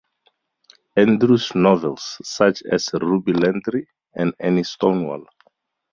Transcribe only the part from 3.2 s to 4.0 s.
Landry